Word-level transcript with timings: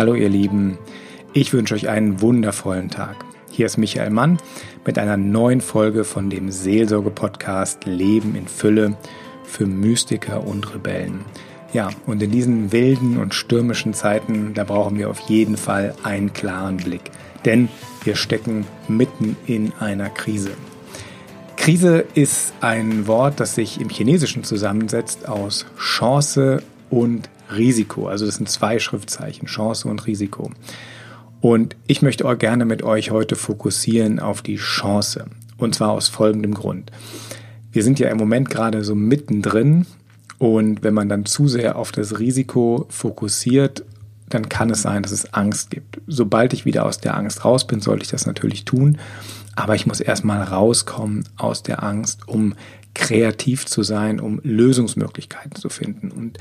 Hallo 0.00 0.14
ihr 0.14 0.30
Lieben, 0.30 0.78
ich 1.34 1.52
wünsche 1.52 1.74
euch 1.74 1.90
einen 1.90 2.22
wundervollen 2.22 2.88
Tag. 2.88 3.16
Hier 3.50 3.66
ist 3.66 3.76
Michael 3.76 4.08
Mann 4.08 4.38
mit 4.86 4.98
einer 4.98 5.18
neuen 5.18 5.60
Folge 5.60 6.04
von 6.04 6.30
dem 6.30 6.50
Seelsorge-Podcast 6.50 7.84
Leben 7.84 8.34
in 8.34 8.48
Fülle 8.48 8.96
für 9.44 9.66
Mystiker 9.66 10.46
und 10.46 10.74
Rebellen. 10.74 11.26
Ja, 11.74 11.90
und 12.06 12.22
in 12.22 12.30
diesen 12.30 12.72
wilden 12.72 13.18
und 13.18 13.34
stürmischen 13.34 13.92
Zeiten, 13.92 14.54
da 14.54 14.64
brauchen 14.64 14.96
wir 14.96 15.10
auf 15.10 15.20
jeden 15.28 15.58
Fall 15.58 15.94
einen 16.02 16.32
klaren 16.32 16.78
Blick. 16.78 17.10
Denn 17.44 17.68
wir 18.02 18.16
stecken 18.16 18.66
mitten 18.88 19.36
in 19.46 19.74
einer 19.80 20.08
Krise. 20.08 20.52
Krise 21.58 22.06
ist 22.14 22.54
ein 22.62 23.06
Wort, 23.06 23.38
das 23.38 23.54
sich 23.54 23.78
im 23.78 23.90
Chinesischen 23.90 24.44
zusammensetzt 24.44 25.28
aus 25.28 25.66
Chance 25.78 26.62
und 26.88 27.28
Risiko. 27.56 28.08
Also 28.08 28.26
das 28.26 28.36
sind 28.36 28.48
zwei 28.48 28.78
Schriftzeichen, 28.78 29.46
Chance 29.46 29.88
und 29.88 30.06
Risiko. 30.06 30.50
Und 31.40 31.76
ich 31.86 32.02
möchte 32.02 32.28
auch 32.28 32.36
gerne 32.36 32.64
mit 32.64 32.82
euch 32.82 33.10
heute 33.10 33.36
fokussieren 33.36 34.20
auf 34.20 34.42
die 34.42 34.56
Chance. 34.56 35.26
Und 35.56 35.74
zwar 35.74 35.90
aus 35.90 36.08
folgendem 36.08 36.54
Grund. 36.54 36.90
Wir 37.72 37.82
sind 37.82 37.98
ja 37.98 38.08
im 38.08 38.18
Moment 38.18 38.50
gerade 38.50 38.84
so 38.84 38.94
mittendrin 38.94 39.86
und 40.38 40.82
wenn 40.82 40.94
man 40.94 41.08
dann 41.08 41.26
zu 41.26 41.48
sehr 41.48 41.76
auf 41.76 41.92
das 41.92 42.18
Risiko 42.18 42.86
fokussiert, 42.88 43.84
dann 44.30 44.48
kann 44.48 44.70
es 44.70 44.82
sein, 44.82 45.02
dass 45.02 45.12
es 45.12 45.34
Angst 45.34 45.70
gibt. 45.70 46.00
Sobald 46.06 46.52
ich 46.52 46.64
wieder 46.64 46.86
aus 46.86 46.98
der 46.98 47.16
Angst 47.16 47.44
raus 47.44 47.66
bin, 47.66 47.80
sollte 47.80 48.04
ich 48.04 48.10
das 48.10 48.26
natürlich 48.26 48.64
tun. 48.64 48.98
Aber 49.54 49.74
ich 49.74 49.86
muss 49.86 50.00
erstmal 50.00 50.42
rauskommen 50.42 51.28
aus 51.36 51.62
der 51.62 51.82
Angst, 51.82 52.26
um 52.26 52.54
kreativ 52.94 53.66
zu 53.66 53.82
sein, 53.82 54.18
um 54.18 54.40
Lösungsmöglichkeiten 54.42 55.56
zu 55.56 55.68
finden. 55.68 56.10
Und 56.10 56.38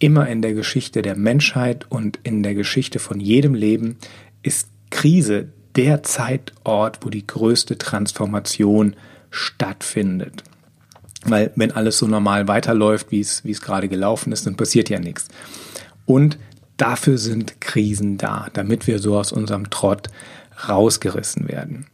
immer 0.00 0.28
in 0.28 0.42
der 0.42 0.54
Geschichte 0.54 1.02
der 1.02 1.16
Menschheit 1.16 1.86
und 1.90 2.18
in 2.22 2.42
der 2.42 2.54
Geschichte 2.54 2.98
von 2.98 3.20
jedem 3.20 3.54
Leben 3.54 3.96
ist 4.42 4.68
Krise 4.90 5.48
der 5.76 6.02
Zeitort, 6.02 7.00
wo 7.02 7.10
die 7.10 7.26
größte 7.26 7.78
Transformation 7.78 8.96
stattfindet. 9.30 10.42
Weil 11.24 11.50
wenn 11.56 11.72
alles 11.72 11.98
so 11.98 12.06
normal 12.06 12.48
weiterläuft, 12.48 13.10
wie 13.10 13.20
es, 13.20 13.44
wie 13.44 13.50
es 13.50 13.60
gerade 13.60 13.88
gelaufen 13.88 14.32
ist, 14.32 14.46
dann 14.46 14.56
passiert 14.56 14.88
ja 14.88 14.98
nichts. 14.98 15.28
Und 16.04 16.38
dafür 16.76 17.18
sind 17.18 17.60
Krisen 17.60 18.16
da, 18.16 18.48
damit 18.52 18.86
wir 18.86 18.98
so 18.98 19.18
aus 19.18 19.32
unserem 19.32 19.70
Trott 19.70 20.08
rausgerissen 20.68 21.48
werden. 21.48 21.86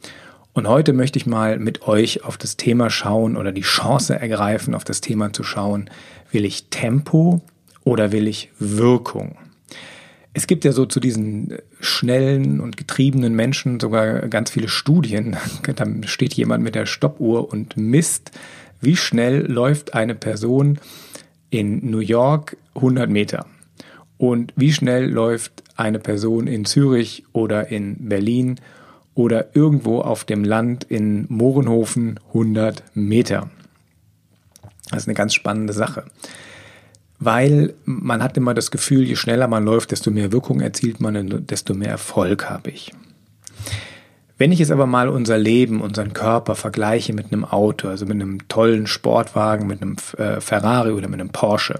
Und 0.53 0.67
heute 0.67 0.93
möchte 0.93 1.17
ich 1.17 1.25
mal 1.25 1.57
mit 1.57 1.87
euch 1.87 2.23
auf 2.23 2.37
das 2.37 2.57
Thema 2.57 2.91
schauen 2.91 3.35
oder 3.35 3.51
die 3.51 3.61
Chance 3.61 4.19
ergreifen, 4.19 4.75
auf 4.75 4.83
das 4.83 5.01
Thema 5.01 5.33
zu 5.33 5.43
schauen, 5.43 5.89
will 6.31 6.45
ich 6.45 6.69
Tempo 6.69 7.41
oder 7.83 8.11
will 8.11 8.27
ich 8.27 8.49
Wirkung? 8.59 9.37
Es 10.33 10.47
gibt 10.47 10.65
ja 10.65 10.71
so 10.71 10.85
zu 10.85 10.99
diesen 10.99 11.57
schnellen 11.79 12.59
und 12.59 12.75
getriebenen 12.75 13.35
Menschen 13.35 13.79
sogar 13.79 14.27
ganz 14.29 14.49
viele 14.49 14.67
Studien. 14.67 15.37
Da 15.75 15.85
steht 16.05 16.33
jemand 16.33 16.63
mit 16.63 16.75
der 16.75 16.85
Stoppuhr 16.85 17.51
und 17.51 17.77
misst, 17.77 18.31
wie 18.81 18.95
schnell 18.95 19.51
läuft 19.51 19.93
eine 19.93 20.15
Person 20.15 20.79
in 21.49 21.89
New 21.89 21.99
York 21.99 22.57
100 22.75 23.09
Meter 23.09 23.45
und 24.17 24.53
wie 24.55 24.73
schnell 24.73 25.09
läuft 25.09 25.63
eine 25.75 25.99
Person 25.99 26.47
in 26.47 26.65
Zürich 26.65 27.23
oder 27.31 27.69
in 27.69 28.09
Berlin 28.09 28.59
oder 29.15 29.55
irgendwo 29.55 30.01
auf 30.01 30.23
dem 30.23 30.43
Land 30.43 30.85
in 30.85 31.25
Mohrenhofen 31.29 32.19
100 32.29 32.83
Meter. 32.95 33.49
Das 34.89 35.03
ist 35.03 35.07
eine 35.07 35.15
ganz 35.15 35.33
spannende 35.33 35.73
Sache. 35.73 36.05
Weil 37.25 37.73
man 37.85 38.21
hat 38.21 38.35
immer 38.37 38.53
das 38.53 38.69
Gefühl, 38.69 39.03
je 39.03 39.15
schneller 39.15 39.47
man 39.47 39.63
läuft, 39.63 39.91
desto 39.91 40.11
mehr 40.11 40.31
Wirkung 40.31 40.59
erzielt 40.59 40.99
man 40.99 41.45
desto 41.45 41.73
mehr 41.73 41.89
Erfolg 41.89 42.49
habe 42.49 42.69
ich. 42.71 42.91
Wenn 44.37 44.51
ich 44.51 44.59
jetzt 44.59 44.71
aber 44.71 44.87
mal 44.87 45.07
unser 45.07 45.37
Leben, 45.37 45.79
unseren 45.79 46.13
Körper 46.13 46.55
vergleiche 46.55 47.13
mit 47.13 47.31
einem 47.31 47.45
Auto, 47.45 47.87
also 47.87 48.05
mit 48.05 48.15
einem 48.15 48.47
tollen 48.49 48.87
Sportwagen, 48.87 49.67
mit 49.67 49.81
einem 49.81 49.95
äh, 50.17 50.41
Ferrari 50.41 50.91
oder 50.91 51.07
mit 51.07 51.21
einem 51.21 51.29
Porsche, 51.29 51.79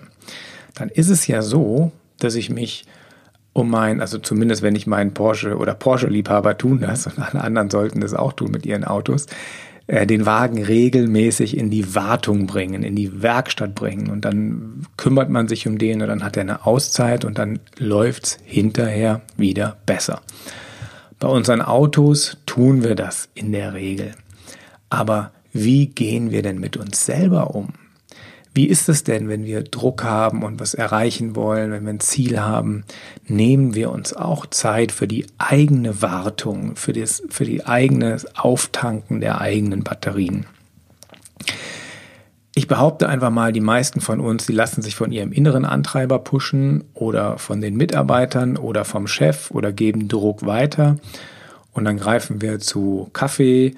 dann 0.76 0.90
ist 0.90 1.10
es 1.10 1.28
ja 1.28 1.42
so, 1.42 1.92
dass 2.20 2.36
ich 2.36 2.50
mich 2.50 2.86
um 3.52 3.70
mein, 3.70 4.02
also 4.02 4.18
zumindest 4.20 4.62
wenn 4.62 4.76
ich 4.76 4.88
meinen 4.88 5.14
Porsche 5.14 5.58
oder 5.58 5.74
Porsche-Liebhaber 5.74 6.58
tun 6.58 6.80
das 6.80 7.08
und 7.08 7.20
alle 7.20 7.44
anderen 7.44 7.70
sollten 7.70 8.02
das 8.02 8.14
auch 8.14 8.34
tun 8.34 8.52
mit 8.52 8.66
ihren 8.66 8.84
Autos, 8.84 9.28
den 9.88 10.26
Wagen 10.26 10.64
regelmäßig 10.64 11.58
in 11.58 11.70
die 11.70 11.94
Wartung 11.94 12.48
bringen, 12.48 12.84
in 12.84 12.96
die 12.96 13.22
Werkstatt 13.22 13.76
bringen 13.76 14.10
und 14.10 14.24
dann 14.24 14.88
kümmert 14.96 15.30
man 15.30 15.48
sich 15.48 15.68
um 15.68 15.78
den 15.78 16.02
und 16.02 16.08
dann 16.08 16.24
hat 16.24 16.38
er 16.38 16.42
eine 16.42 16.66
Auszeit 16.66 17.26
und 17.26 17.38
dann 17.38 17.60
läuft's 17.78 18.38
hinterher 18.46 19.22
wieder 19.36 19.78
besser. 19.86 20.22
Bei 21.20 21.28
unseren 21.28 21.62
Autos 21.62 22.38
tun 22.46 22.84
wir 22.84 22.96
das 22.96 23.30
in 23.34 23.52
der 23.52 23.74
Regel. 23.74 24.12
Aber 24.90 25.32
wie 25.52 25.88
gehen 25.88 26.32
wir 26.32 26.42
denn 26.42 26.60
mit 26.60 26.78
uns 26.78 27.06
selber 27.06 27.56
um? 27.56 27.74
Wie 28.56 28.68
ist 28.68 28.88
es 28.88 29.04
denn, 29.04 29.30
wenn 29.30 29.46
wir 29.46 29.64
Druck 29.64 30.04
haben 30.04 30.44
und 30.44 30.60
was 30.60 30.76
erreichen 30.76 31.36
wollen, 31.36 31.72
wenn 31.72 31.86
wir 31.86 31.94
ein 31.94 32.00
Ziel 32.00 32.40
haben? 32.40 32.84
Nehmen 33.26 33.74
wir 33.74 33.90
uns 33.92 34.14
auch 34.14 34.46
Zeit 34.46 34.92
für 34.92 35.08
die 35.08 35.26
eigene 35.40 36.04
Wartung, 36.04 36.76
für 36.76 36.94
das, 36.94 37.24
für 37.30 37.46
die 37.46 37.66
eigene 37.66 38.18
Auftanken 38.36 39.22
der 39.22 39.42
eigenen 39.42 39.84
Batterien? 39.84 40.46
Ich 42.54 42.68
behaupte 42.68 43.10
einfach 43.10 43.32
mal, 43.32 43.52
die 43.52 43.60
meisten 43.60 44.00
von 44.00 44.20
uns, 44.20 44.46
die 44.46 44.54
lassen 44.54 44.84
sich 44.84 44.96
von 44.96 45.12
ihrem 45.12 45.32
inneren 45.32 45.66
Antreiber 45.66 46.20
pushen 46.20 46.84
oder 46.94 47.40
von 47.40 47.60
den 47.60 47.76
Mitarbeitern 47.76 48.58
oder 48.58 48.86
vom 48.86 49.08
Chef 49.08 49.50
oder 49.50 49.72
geben 49.72 50.08
Druck 50.08 50.46
weiter. 50.46 50.98
Und 51.72 51.86
dann 51.86 51.98
greifen 51.98 52.44
wir 52.44 52.60
zu 52.60 53.10
Kaffee, 53.14 53.74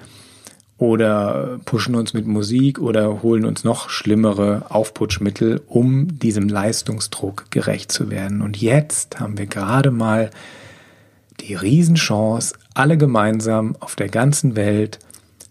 oder 0.78 1.58
pushen 1.64 1.94
uns 1.94 2.12
mit 2.12 2.26
Musik 2.26 2.78
oder 2.78 3.22
holen 3.22 3.46
uns 3.46 3.64
noch 3.64 3.88
schlimmere 3.88 4.66
Aufputschmittel, 4.68 5.62
um 5.66 6.18
diesem 6.18 6.48
Leistungsdruck 6.48 7.50
gerecht 7.50 7.90
zu 7.90 8.10
werden. 8.10 8.42
Und 8.42 8.60
jetzt 8.60 9.18
haben 9.18 9.38
wir 9.38 9.46
gerade 9.46 9.90
mal 9.90 10.30
die 11.40 11.54
Riesenchance, 11.54 12.54
alle 12.74 12.98
gemeinsam 12.98 13.76
auf 13.80 13.96
der 13.96 14.08
ganzen 14.08 14.56
Welt 14.56 14.98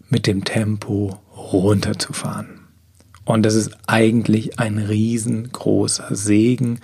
mit 0.09 0.27
dem 0.27 0.43
Tempo 0.43 1.19
runterzufahren. 1.35 2.61
Und 3.23 3.43
das 3.43 3.55
ist 3.55 3.71
eigentlich 3.87 4.59
ein 4.59 4.77
riesengroßer 4.77 6.15
Segen 6.15 6.79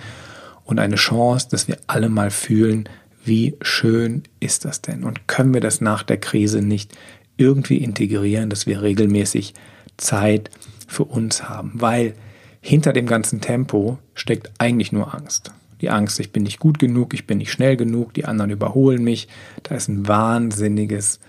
und 0.65 0.79
eine 0.79 0.95
Chance, 0.95 1.47
dass 1.51 1.67
wir 1.67 1.77
alle 1.85 2.09
mal 2.09 2.31
fühlen, 2.31 2.89
wie 3.23 3.55
schön 3.61 4.23
ist 4.39 4.65
das 4.65 4.81
denn? 4.81 5.03
Und 5.03 5.27
können 5.27 5.53
wir 5.53 5.61
das 5.61 5.81
nach 5.81 6.01
der 6.01 6.17
Krise 6.17 6.63
nicht 6.63 6.97
irgendwie 7.41 7.77
integrieren, 7.77 8.49
dass 8.49 8.67
wir 8.67 8.81
regelmäßig 8.81 9.53
Zeit 9.97 10.49
für 10.87 11.03
uns 11.03 11.49
haben, 11.49 11.71
weil 11.75 12.13
hinter 12.61 12.93
dem 12.93 13.07
ganzen 13.07 13.41
Tempo 13.41 13.97
steckt 14.13 14.51
eigentlich 14.59 14.91
nur 14.91 15.13
Angst. 15.13 15.51
Die 15.81 15.89
Angst, 15.89 16.19
ich 16.19 16.31
bin 16.31 16.43
nicht 16.43 16.59
gut 16.59 16.77
genug, 16.77 17.13
ich 17.15 17.25
bin 17.25 17.39
nicht 17.39 17.51
schnell 17.51 17.75
genug, 17.75 18.13
die 18.13 18.25
anderen 18.25 18.51
überholen 18.51 19.03
mich. 19.03 19.27
Da 19.63 19.73
ist 19.73 19.89
ein 19.89 20.07
wahnsinniges 20.07 21.19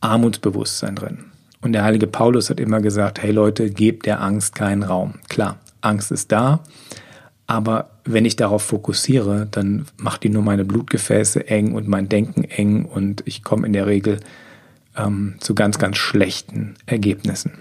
Armutsbewusstsein 0.00 0.96
drin. 0.96 1.24
Und 1.60 1.72
der 1.72 1.84
heilige 1.84 2.06
Paulus 2.06 2.48
hat 2.48 2.58
immer 2.58 2.80
gesagt, 2.80 3.22
hey 3.22 3.32
Leute, 3.32 3.70
gebt 3.70 4.06
der 4.06 4.22
Angst 4.22 4.54
keinen 4.54 4.82
Raum. 4.82 5.16
Klar, 5.28 5.58
Angst 5.82 6.10
ist 6.10 6.32
da, 6.32 6.60
aber 7.46 7.90
wenn 8.04 8.24
ich 8.24 8.36
darauf 8.36 8.62
fokussiere, 8.62 9.46
dann 9.50 9.86
macht 9.98 10.22
die 10.22 10.30
nur 10.30 10.42
meine 10.42 10.64
Blutgefäße 10.64 11.46
eng 11.48 11.74
und 11.74 11.86
mein 11.86 12.08
Denken 12.08 12.44
eng 12.44 12.84
und 12.84 13.22
ich 13.26 13.44
komme 13.44 13.66
in 13.66 13.72
der 13.72 13.86
Regel 13.86 14.20
ähm, 14.96 15.36
zu 15.40 15.54
ganz, 15.54 15.78
ganz 15.78 15.96
schlechten 15.96 16.74
Ergebnissen. 16.86 17.52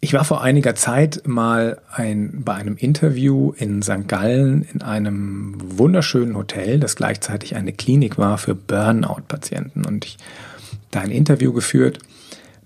Ich 0.00 0.12
war 0.12 0.24
vor 0.24 0.42
einiger 0.42 0.74
Zeit 0.74 1.22
mal 1.24 1.80
ein, 1.90 2.42
bei 2.44 2.52
einem 2.54 2.76
Interview 2.76 3.54
in 3.56 3.80
St. 3.80 4.06
Gallen 4.06 4.62
in 4.62 4.82
einem 4.82 5.56
wunderschönen 5.78 6.36
Hotel, 6.36 6.78
das 6.78 6.94
gleichzeitig 6.94 7.56
eine 7.56 7.72
Klinik 7.72 8.18
war 8.18 8.36
für 8.36 8.54
Burnout-Patienten. 8.54 9.86
Und 9.86 10.04
ich 10.04 10.18
da 10.90 11.00
ein 11.00 11.10
Interview 11.10 11.54
geführt 11.54 12.00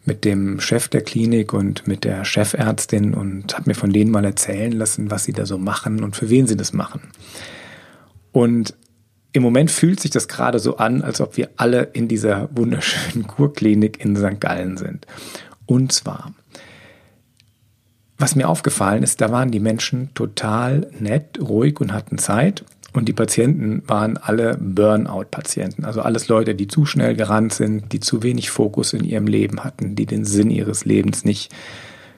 mit 0.04 0.24
dem 0.24 0.58
Chef 0.58 0.88
der 0.88 1.02
Klinik 1.02 1.52
und 1.52 1.86
mit 1.86 2.02
der 2.02 2.24
Chefärztin 2.24 3.14
und 3.14 3.54
habe 3.54 3.70
mir 3.70 3.74
von 3.74 3.92
denen 3.92 4.10
mal 4.10 4.24
erzählen 4.24 4.72
lassen, 4.72 5.12
was 5.12 5.22
sie 5.22 5.32
da 5.32 5.46
so 5.46 5.58
machen 5.58 6.02
und 6.02 6.16
für 6.16 6.30
wen 6.30 6.48
sie 6.48 6.56
das 6.56 6.72
machen. 6.72 7.02
Und 8.32 8.74
im 9.38 9.44
Moment 9.44 9.70
fühlt 9.70 10.00
sich 10.00 10.10
das 10.10 10.26
gerade 10.26 10.58
so 10.58 10.76
an, 10.78 11.02
als 11.02 11.20
ob 11.20 11.36
wir 11.36 11.50
alle 11.56 11.82
in 11.92 12.08
dieser 12.08 12.48
wunderschönen 12.54 13.26
Kurklinik 13.26 14.04
in 14.04 14.16
St. 14.16 14.40
Gallen 14.40 14.76
sind. 14.76 15.06
Und 15.64 15.92
zwar, 15.92 16.32
was 18.18 18.34
mir 18.34 18.48
aufgefallen 18.48 19.04
ist, 19.04 19.20
da 19.20 19.30
waren 19.30 19.52
die 19.52 19.60
Menschen 19.60 20.12
total 20.14 20.90
nett, 20.98 21.38
ruhig 21.40 21.80
und 21.80 21.92
hatten 21.92 22.18
Zeit. 22.18 22.64
Und 22.92 23.06
die 23.06 23.12
Patienten 23.12 23.82
waren 23.86 24.16
alle 24.16 24.56
Burnout-Patienten, 24.58 25.84
also 25.84 26.00
alles 26.00 26.26
Leute, 26.26 26.56
die 26.56 26.66
zu 26.66 26.84
schnell 26.84 27.14
gerannt 27.14 27.52
sind, 27.52 27.92
die 27.92 28.00
zu 28.00 28.24
wenig 28.24 28.50
Fokus 28.50 28.92
in 28.92 29.04
ihrem 29.04 29.28
Leben 29.28 29.62
hatten, 29.62 29.94
die 29.94 30.06
den 30.06 30.24
Sinn 30.24 30.50
ihres 30.50 30.84
Lebens 30.84 31.24
nicht 31.24 31.54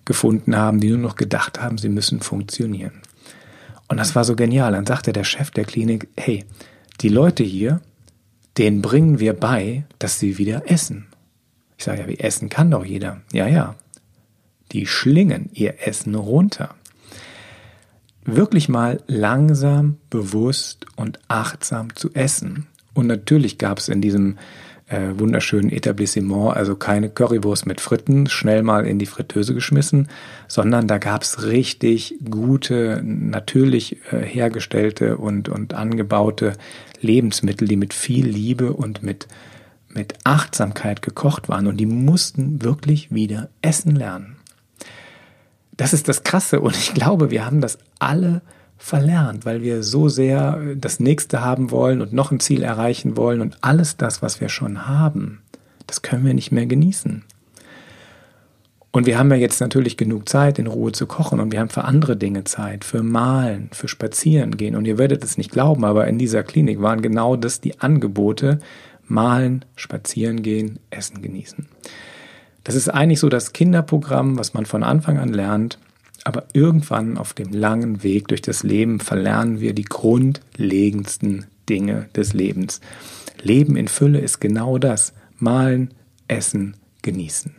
gefunden 0.06 0.56
haben, 0.56 0.80
die 0.80 0.88
nur 0.88 0.98
noch 0.98 1.16
gedacht 1.16 1.60
haben, 1.60 1.76
sie 1.76 1.90
müssen 1.90 2.20
funktionieren. 2.20 3.02
Und 3.88 3.98
das 3.98 4.14
war 4.14 4.24
so 4.24 4.36
genial. 4.36 4.72
Dann 4.72 4.86
sagte 4.86 5.12
der 5.12 5.24
Chef 5.24 5.50
der 5.50 5.64
Klinik, 5.64 6.08
hey, 6.16 6.46
die 7.00 7.08
Leute 7.08 7.42
hier, 7.42 7.80
denen 8.58 8.82
bringen 8.82 9.18
wir 9.20 9.32
bei, 9.32 9.84
dass 9.98 10.18
sie 10.18 10.38
wieder 10.38 10.70
essen. 10.70 11.06
Ich 11.78 11.84
sage 11.84 12.02
ja, 12.02 12.08
wie 12.08 12.18
essen 12.18 12.48
kann 12.48 12.70
doch 12.70 12.84
jeder. 12.84 13.22
Ja, 13.32 13.46
ja. 13.46 13.76
Die 14.72 14.86
schlingen 14.86 15.50
ihr 15.52 15.86
Essen 15.86 16.14
runter. 16.14 16.74
Wirklich 18.24 18.68
mal 18.68 19.02
langsam, 19.06 19.96
bewusst 20.10 20.86
und 20.96 21.18
achtsam 21.28 21.96
zu 21.96 22.12
essen. 22.12 22.66
Und 22.92 23.06
natürlich 23.06 23.56
gab 23.56 23.78
es 23.78 23.88
in 23.88 24.02
diesem 24.02 24.36
äh, 24.90 25.18
wunderschönen 25.18 25.70
Etablissement, 25.70 26.56
also 26.56 26.74
keine 26.74 27.08
Currywurst 27.08 27.64
mit 27.64 27.80
Fritten, 27.80 28.28
schnell 28.28 28.62
mal 28.62 28.86
in 28.86 28.98
die 28.98 29.06
Fritteuse 29.06 29.54
geschmissen, 29.54 30.08
sondern 30.48 30.88
da 30.88 30.98
gab's 30.98 31.44
richtig 31.44 32.16
gute, 32.28 33.00
natürlich 33.04 33.98
äh, 34.12 34.18
hergestellte 34.18 35.16
und, 35.16 35.48
und 35.48 35.74
angebaute 35.74 36.54
Lebensmittel, 37.00 37.68
die 37.68 37.76
mit 37.76 37.94
viel 37.94 38.26
Liebe 38.26 38.72
und 38.72 39.02
mit, 39.02 39.28
mit 39.88 40.14
Achtsamkeit 40.24 41.02
gekocht 41.02 41.48
waren 41.48 41.68
und 41.68 41.76
die 41.76 41.86
mussten 41.86 42.62
wirklich 42.62 43.14
wieder 43.14 43.48
essen 43.62 43.94
lernen. 43.94 44.36
Das 45.76 45.92
ist 45.92 46.08
das 46.08 46.24
Krasse 46.24 46.60
und 46.60 46.76
ich 46.76 46.94
glaube, 46.94 47.30
wir 47.30 47.46
haben 47.46 47.60
das 47.60 47.78
alle 48.00 48.42
verlernt, 48.80 49.44
weil 49.44 49.62
wir 49.62 49.82
so 49.82 50.08
sehr 50.08 50.58
das 50.74 51.00
nächste 51.00 51.42
haben 51.44 51.70
wollen 51.70 52.00
und 52.00 52.14
noch 52.14 52.32
ein 52.32 52.40
Ziel 52.40 52.62
erreichen 52.62 53.16
wollen 53.16 53.42
und 53.42 53.58
alles 53.60 53.98
das, 53.98 54.22
was 54.22 54.40
wir 54.40 54.48
schon 54.48 54.88
haben, 54.88 55.42
das 55.86 56.00
können 56.02 56.24
wir 56.24 56.34
nicht 56.34 56.50
mehr 56.50 56.66
genießen. 56.66 57.22
Und 58.90 59.06
wir 59.06 59.18
haben 59.18 59.30
ja 59.30 59.36
jetzt 59.36 59.60
natürlich 59.60 59.96
genug 59.96 60.28
Zeit, 60.28 60.58
in 60.58 60.66
Ruhe 60.66 60.92
zu 60.92 61.06
kochen 61.06 61.38
und 61.38 61.52
wir 61.52 61.60
haben 61.60 61.68
für 61.68 61.84
andere 61.84 62.16
Dinge 62.16 62.42
Zeit, 62.44 62.84
für 62.84 63.02
Malen, 63.02 63.68
für 63.72 63.86
Spazieren 63.86 64.56
gehen. 64.56 64.74
Und 64.74 64.86
ihr 64.86 64.98
werdet 64.98 65.22
es 65.22 65.38
nicht 65.38 65.52
glauben, 65.52 65.84
aber 65.84 66.08
in 66.08 66.18
dieser 66.18 66.42
Klinik 66.42 66.82
waren 66.82 67.02
genau 67.02 67.36
das 67.36 67.60
die 67.60 67.80
Angebote, 67.80 68.58
Malen, 69.06 69.64
Spazieren 69.76 70.42
gehen, 70.42 70.80
Essen 70.88 71.22
genießen. 71.22 71.68
Das 72.64 72.74
ist 72.74 72.88
eigentlich 72.88 73.20
so 73.20 73.28
das 73.28 73.52
Kinderprogramm, 73.52 74.38
was 74.38 74.54
man 74.54 74.66
von 74.66 74.82
Anfang 74.82 75.18
an 75.18 75.32
lernt, 75.32 75.78
aber 76.24 76.46
irgendwann 76.52 77.18
auf 77.18 77.32
dem 77.32 77.52
langen 77.52 78.02
Weg 78.02 78.28
durch 78.28 78.42
das 78.42 78.62
Leben 78.62 79.00
verlernen 79.00 79.60
wir 79.60 79.74
die 79.74 79.84
grundlegendsten 79.84 81.46
Dinge 81.68 82.08
des 82.14 82.32
Lebens. 82.32 82.80
Leben 83.42 83.76
in 83.76 83.88
Fülle 83.88 84.20
ist 84.20 84.40
genau 84.40 84.78
das. 84.78 85.14
Malen, 85.38 85.94
essen, 86.28 86.76
genießen. 87.02 87.54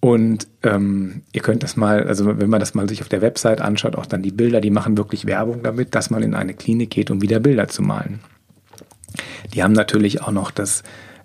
Und 0.00 0.48
ähm, 0.62 1.22
ihr 1.32 1.42
könnt 1.42 1.62
das 1.62 1.76
mal, 1.76 2.04
also 2.04 2.38
wenn 2.38 2.48
man 2.48 2.60
das 2.60 2.74
mal 2.74 2.88
sich 2.88 3.02
auf 3.02 3.08
der 3.08 3.20
Website 3.20 3.60
anschaut, 3.60 3.96
auch 3.96 4.06
dann 4.06 4.22
die 4.22 4.30
Bilder, 4.30 4.62
die 4.62 4.70
machen 4.70 4.96
wirklich 4.96 5.26
Werbung 5.26 5.62
damit, 5.62 5.94
dass 5.94 6.08
man 6.08 6.22
in 6.22 6.34
eine 6.34 6.54
Klinik 6.54 6.90
geht, 6.90 7.10
um 7.10 7.20
wieder 7.20 7.38
Bilder 7.38 7.68
zu 7.68 7.82
malen. 7.82 8.20
Die 9.52 9.62
haben 9.62 9.72
natürlich 9.72 10.22
auch 10.22 10.30
noch 10.30 10.50
das 10.50 10.82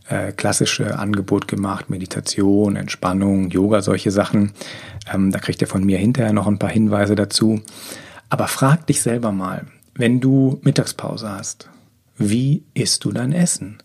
äh, 0.07 0.31
klassische 0.31 0.97
Angebot 0.99 1.47
gemacht, 1.47 1.89
Meditation, 1.89 2.75
Entspannung, 2.75 3.49
Yoga, 3.49 3.81
solche 3.81 4.11
Sachen. 4.11 4.51
Ähm, 5.11 5.31
da 5.31 5.39
kriegt 5.39 5.61
ihr 5.61 5.67
von 5.67 5.83
mir 5.83 5.97
hinterher 5.97 6.33
noch 6.33 6.47
ein 6.47 6.59
paar 6.59 6.69
Hinweise 6.69 7.15
dazu. 7.15 7.61
Aber 8.29 8.47
frag 8.47 8.87
dich 8.87 9.01
selber 9.01 9.31
mal, 9.31 9.65
wenn 9.93 10.19
du 10.19 10.59
Mittagspause 10.63 11.29
hast, 11.29 11.69
wie 12.17 12.63
isst 12.73 13.03
du 13.03 13.11
dein 13.11 13.33
Essen? 13.33 13.77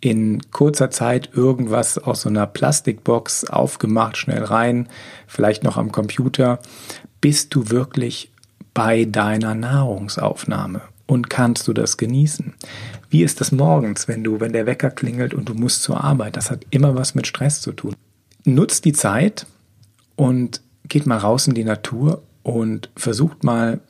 In 0.00 0.40
kurzer 0.52 0.90
Zeit 0.90 1.30
irgendwas 1.32 1.98
aus 1.98 2.22
so 2.22 2.28
einer 2.28 2.46
Plastikbox 2.46 3.44
aufgemacht, 3.46 4.16
schnell 4.16 4.44
rein, 4.44 4.88
vielleicht 5.26 5.64
noch 5.64 5.76
am 5.76 5.90
Computer. 5.90 6.60
Bist 7.20 7.54
du 7.54 7.70
wirklich 7.70 8.30
bei 8.74 9.04
deiner 9.04 9.56
Nahrungsaufnahme? 9.56 10.82
Und 11.08 11.30
kannst 11.30 11.66
du 11.66 11.72
das 11.72 11.96
genießen? 11.96 12.52
Wie 13.08 13.22
ist 13.22 13.40
das 13.40 13.50
morgens, 13.50 14.08
wenn 14.08 14.22
du, 14.22 14.40
wenn 14.40 14.52
der 14.52 14.66
Wecker 14.66 14.90
klingelt 14.90 15.32
und 15.32 15.48
du 15.48 15.54
musst 15.54 15.82
zur 15.82 16.04
Arbeit? 16.04 16.36
Das 16.36 16.50
hat 16.50 16.66
immer 16.68 16.94
was 16.96 17.14
mit 17.14 17.26
Stress 17.26 17.62
zu 17.62 17.72
tun. 17.72 17.94
Nutzt 18.44 18.84
die 18.84 18.92
Zeit 18.92 19.46
und 20.16 20.60
geht 20.86 21.06
mal 21.06 21.16
raus 21.16 21.46
in 21.46 21.54
die 21.54 21.64
Natur 21.64 22.22
und 22.42 22.90
versucht 22.94 23.42
mal, 23.42 23.80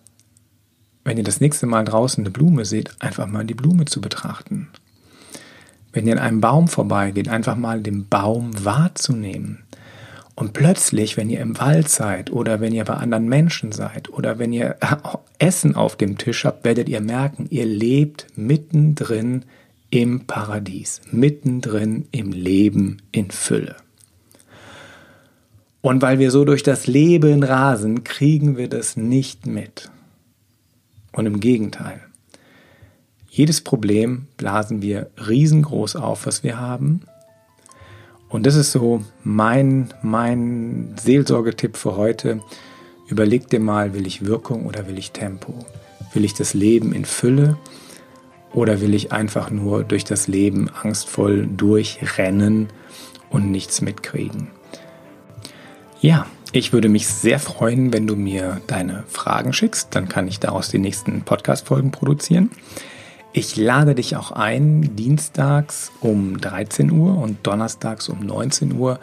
wenn 1.05 1.17
ihr 1.17 1.25
das 1.25 1.41
nächste 1.41 1.67
Mal 1.67 1.85
draußen 1.85 2.23
eine 2.23 2.31
Blume 2.31 2.65
seht, 2.65 3.03
einfach 3.03 3.26
mal 3.26 3.44
die 3.44 3.55
Blume 3.55 3.87
zu 3.87 4.00
betrachten. 4.00 4.69
Wenn 5.93 6.06
ihr 6.06 6.12
an 6.12 6.21
einem 6.21 6.41
Baum 6.41 6.69
vorbeigeht, 6.69 7.29
einfach 7.29 7.56
mal 7.56 7.82
den 7.82 8.06
Baum 8.06 8.64
wahrzunehmen. 8.64 9.64
Und 10.38 10.52
plötzlich, 10.52 11.17
wenn 11.17 11.31
ihr 11.31 11.40
im 11.40 11.58
Wald 11.58 11.88
seid 11.88 12.31
oder 12.31 12.61
wenn 12.61 12.73
ihr 12.73 12.85
bei 12.85 12.94
anderen 12.94 13.29
Menschen 13.29 13.73
seid 13.73 14.08
oder 14.08 14.38
wenn 14.38 14.52
ihr 14.52 14.76
Essen 15.40 15.75
auf 15.75 15.96
dem 15.96 16.17
Tisch 16.17 16.44
habt, 16.44 16.64
werdet 16.64 16.88
ihr 16.88 17.00
merken, 17.00 17.49
ihr 17.50 17.67
lebt 17.67 18.29
mittendrin 18.37 19.46
im 19.90 20.26
Paradies, 20.29 21.00
mittendrin 21.11 22.06
im 22.12 22.31
Leben 22.31 22.99
in 23.11 23.32
Fülle. 23.32 23.75
Und 25.81 26.02
weil 26.02 26.20
wir 26.20 26.31
so 26.31 26.44
durch 26.44 26.62
das 26.62 26.87
Leben 26.87 27.43
rasen, 27.43 28.05
kriegen 28.05 28.56
wir 28.56 28.69
das 28.69 28.96
nicht 28.96 29.49
mit. 29.49 29.90
Und 31.11 31.26
im 31.26 31.40
Gegenteil. 31.40 32.00
Jedes 33.29 33.61
Problem 33.62 34.29
blasen 34.37 34.82
wir 34.82 35.11
riesengroß 35.17 35.96
auf, 35.96 36.26
was 36.26 36.44
wir 36.44 36.61
haben. 36.61 37.00
Und 38.29 38.47
das 38.47 38.55
ist 38.57 38.73
so 38.73 39.03
mein, 39.25 39.93
mein 40.03 40.95
Seelsorgetipp 41.01 41.77
für 41.77 41.97
heute. 41.97 42.41
Überleg 43.07 43.49
dir 43.49 43.61
mal, 43.61 43.95
will 43.95 44.07
ich 44.07 44.27
Wirkung 44.27 44.67
oder 44.67 44.87
will 44.87 44.99
ich 44.99 45.13
Tempo? 45.13 45.55
Will 46.13 46.25
ich 46.25 46.35
das 46.35 46.53
Leben 46.53 46.93
in 46.93 47.05
Fülle 47.05 47.57
oder 48.53 48.81
will 48.81 48.95
ich 48.95 49.13
einfach 49.13 49.51
nur 49.51 49.85
durch 49.85 50.05
das 50.05 50.29
Leben 50.29 50.69
angstvoll 50.83 51.47
durchrennen 51.47 52.69
und 53.31 53.51
nichts 53.51 53.81
mitkriegen? 53.81 54.49
Ja, 56.01 56.27
ich 56.53 56.73
würde 56.73 56.89
mich 56.89 57.09
sehr 57.09 57.39
freuen, 57.39 57.93
wenn 57.93 58.07
du 58.07 58.17
mir 58.17 58.61
deine 58.67 59.05
Fragen 59.09 59.53
schickst. 59.53 59.95
Dann 59.95 60.09
kann 60.09 60.29
ich 60.29 60.39
daraus 60.39 60.69
die 60.69 60.79
nächsten 60.79 61.23
Podcast-Folgen 61.23 61.91
produzieren. 61.91 62.51
Ich 63.33 63.57
lade 63.57 63.95
dich 63.95 64.17
auch 64.17 64.33
ein, 64.33 64.97
dienstags 64.97 65.93
um 66.01 66.41
13 66.41 66.91
Uhr 66.91 67.19
und 67.19 67.47
donnerstags 67.47 68.09
um 68.09 68.21
19 68.21 68.75
Uhr 68.75 68.99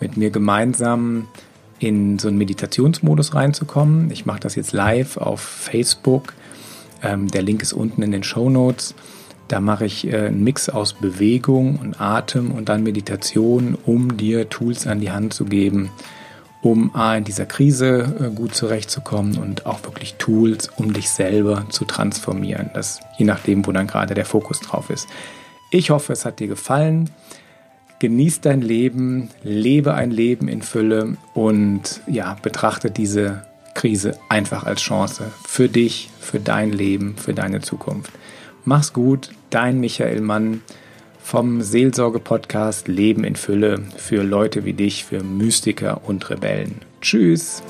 mit 0.00 0.16
mir 0.16 0.30
gemeinsam 0.30 1.28
in 1.78 2.18
so 2.18 2.28
einen 2.28 2.38
Meditationsmodus 2.38 3.34
reinzukommen. 3.34 4.10
Ich 4.10 4.26
mache 4.26 4.40
das 4.40 4.54
jetzt 4.54 4.72
live 4.72 5.16
auf 5.18 5.40
Facebook. 5.40 6.34
Ähm, 7.02 7.28
der 7.28 7.42
Link 7.42 7.62
ist 7.62 7.72
unten 7.72 8.02
in 8.02 8.10
den 8.10 8.24
Show 8.24 8.50
Notes. 8.50 8.94
Da 9.48 9.60
mache 9.60 9.84
ich 9.84 10.06
äh, 10.06 10.26
einen 10.26 10.42
Mix 10.42 10.68
aus 10.68 10.94
Bewegung 10.94 11.76
und 11.76 12.00
Atem 12.00 12.50
und 12.50 12.68
dann 12.68 12.82
Meditation, 12.82 13.76
um 13.86 14.16
dir 14.16 14.48
Tools 14.48 14.86
an 14.86 15.00
die 15.00 15.10
Hand 15.10 15.34
zu 15.34 15.44
geben, 15.44 15.90
um 16.62 16.94
A, 16.94 17.16
in 17.16 17.24
dieser 17.24 17.46
Krise 17.46 18.16
äh, 18.20 18.34
gut 18.34 18.54
zurechtzukommen 18.54 19.38
und 19.38 19.66
auch 19.66 19.82
wirklich 19.84 20.14
Tools, 20.14 20.68
um 20.76 20.92
dich 20.92 21.10
selber 21.10 21.66
zu 21.70 21.84
transformieren. 21.84 22.70
Das 22.74 23.00
je 23.16 23.24
nachdem, 23.24 23.66
wo 23.66 23.72
dann 23.72 23.86
gerade 23.86 24.14
der 24.14 24.24
Fokus 24.24 24.60
drauf 24.60 24.90
ist. 24.90 25.08
Ich 25.70 25.90
hoffe, 25.90 26.12
es 26.12 26.24
hat 26.24 26.40
dir 26.40 26.48
gefallen. 26.48 27.10
Genieß 28.00 28.40
dein 28.40 28.62
Leben, 28.62 29.30
lebe 29.42 29.94
ein 29.94 30.10
Leben 30.10 30.48
in 30.48 30.62
Fülle 30.62 31.16
und 31.34 32.00
ja, 32.06 32.36
betrachte 32.42 32.90
diese 32.90 33.42
Krise 33.74 34.18
einfach 34.28 34.64
als 34.64 34.80
Chance 34.80 35.24
für 35.44 35.68
dich, 35.68 36.08
für 36.20 36.38
dein 36.40 36.72
Leben, 36.72 37.16
für 37.16 37.34
deine 37.34 37.60
Zukunft. 37.60 38.12
Mach's 38.64 38.92
gut, 38.92 39.30
dein 39.50 39.80
Michael 39.80 40.20
Mann 40.20 40.62
vom 41.28 41.60
Seelsorge-Podcast 41.60 42.88
Leben 42.88 43.22
in 43.22 43.36
Fülle 43.36 43.82
für 43.98 44.22
Leute 44.22 44.64
wie 44.64 44.72
dich, 44.72 45.04
für 45.04 45.22
Mystiker 45.22 46.00
und 46.06 46.30
Rebellen. 46.30 46.76
Tschüss! 47.02 47.62